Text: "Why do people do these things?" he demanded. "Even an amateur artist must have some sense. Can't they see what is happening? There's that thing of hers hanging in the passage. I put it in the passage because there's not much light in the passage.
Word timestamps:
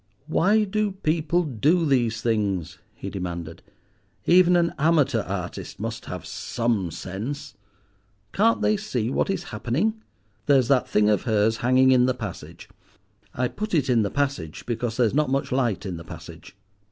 "Why 0.25 0.63
do 0.63 0.93
people 0.93 1.43
do 1.43 1.85
these 1.85 2.21
things?" 2.23 2.79
he 2.95 3.11
demanded. 3.11 3.61
"Even 4.25 4.55
an 4.55 4.73
amateur 4.79 5.21
artist 5.21 5.79
must 5.79 6.05
have 6.05 6.25
some 6.25 6.89
sense. 6.89 7.53
Can't 8.33 8.63
they 8.63 8.77
see 8.77 9.11
what 9.11 9.29
is 9.29 9.43
happening? 9.53 10.01
There's 10.47 10.69
that 10.69 10.89
thing 10.89 11.07
of 11.07 11.25
hers 11.25 11.57
hanging 11.57 11.91
in 11.91 12.07
the 12.07 12.15
passage. 12.15 12.67
I 13.35 13.47
put 13.47 13.75
it 13.75 13.91
in 13.91 14.01
the 14.01 14.09
passage 14.09 14.65
because 14.65 14.97
there's 14.97 15.13
not 15.13 15.29
much 15.29 15.51
light 15.51 15.85
in 15.85 15.97
the 15.97 16.03
passage. 16.03 16.55